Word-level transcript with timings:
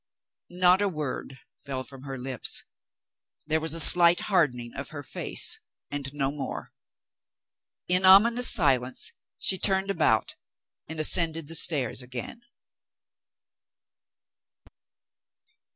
Not 0.49 0.81
a 0.81 0.89
word 0.89 1.37
fell 1.63 1.83
from 1.83 2.05
her 2.05 2.17
lips. 2.17 2.63
There 3.45 3.59
was 3.59 3.75
a 3.75 3.79
slight 3.79 4.21
hardening 4.21 4.71
of 4.75 4.89
her 4.89 5.03
face, 5.03 5.59
and 5.91 6.11
no 6.11 6.31
more. 6.31 6.73
In 7.87 8.03
ominous 8.03 8.49
silence, 8.49 9.13
she 9.37 9.59
turned 9.59 9.91
about 9.91 10.33
and 10.87 10.99
ascended 10.99 11.47
the 11.47 11.53
stairs 11.53 12.01
again. 12.01 12.41